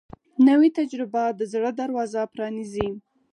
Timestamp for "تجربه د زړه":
0.79-1.71